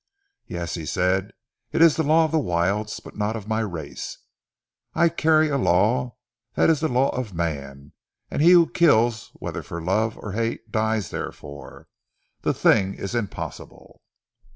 "Yes," 0.47 0.73
he 0.73 0.87
said, 0.87 1.31
"it 1.71 1.79
is 1.79 1.95
the 1.95 2.01
law 2.01 2.25
of 2.25 2.31
the 2.31 2.39
wilds, 2.39 2.99
but 2.99 3.15
not 3.15 3.35
of 3.35 3.47
my 3.47 3.59
race. 3.59 4.17
I 4.95 5.09
carry 5.09 5.49
a 5.49 5.59
law 5.59 6.15
that 6.55 6.71
is 6.71 6.79
the 6.79 6.87
law 6.87 7.09
of 7.09 7.35
man, 7.35 7.91
and 8.31 8.41
he 8.41 8.49
who 8.53 8.67
kills 8.67 9.29
whether 9.35 9.61
for 9.61 9.79
love 9.79 10.17
or 10.17 10.31
hate 10.31 10.71
dies 10.71 11.11
therefor. 11.11 11.87
The 12.41 12.51
thing 12.55 12.95
is 12.95 13.13
impossible!" 13.13 14.01